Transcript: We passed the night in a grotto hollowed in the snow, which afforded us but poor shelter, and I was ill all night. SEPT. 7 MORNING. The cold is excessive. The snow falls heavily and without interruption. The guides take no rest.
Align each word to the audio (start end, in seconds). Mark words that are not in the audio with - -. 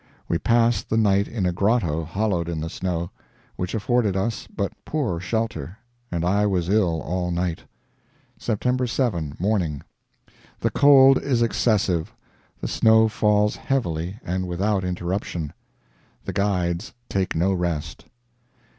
We 0.27 0.39
passed 0.39 0.89
the 0.89 0.97
night 0.97 1.27
in 1.27 1.45
a 1.45 1.51
grotto 1.51 2.03
hollowed 2.03 2.49
in 2.49 2.59
the 2.59 2.71
snow, 2.71 3.11
which 3.55 3.75
afforded 3.75 4.17
us 4.17 4.47
but 4.47 4.73
poor 4.83 5.19
shelter, 5.19 5.77
and 6.11 6.25
I 6.25 6.47
was 6.47 6.69
ill 6.69 7.03
all 7.03 7.29
night. 7.29 7.65
SEPT. 8.39 8.89
7 8.89 9.35
MORNING. 9.39 9.83
The 10.59 10.71
cold 10.71 11.21
is 11.21 11.43
excessive. 11.43 12.15
The 12.61 12.67
snow 12.67 13.09
falls 13.09 13.55
heavily 13.57 14.19
and 14.25 14.47
without 14.47 14.83
interruption. 14.83 15.53
The 16.25 16.33
guides 16.33 16.95
take 17.07 17.35
no 17.35 17.53
rest. 17.53 18.05